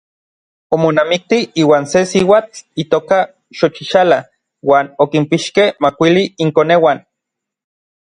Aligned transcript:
Omonamikti 0.77 1.37
iuan 1.63 1.85
se 1.91 2.01
siuatl 2.13 2.57
itoka 2.85 3.19
Xochixala 3.59 4.19
uan 4.71 4.85
okinpixkej 5.07 5.69
makuili 5.87 6.23
inkoneuan. 6.49 6.97